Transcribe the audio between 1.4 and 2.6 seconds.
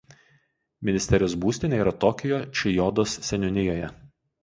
būstinė yra Tokijo